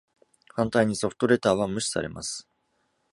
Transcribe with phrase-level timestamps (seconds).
[0.55, 2.47] 反対に、ソフトレターは無視されます。